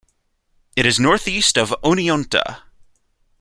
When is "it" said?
0.75-0.87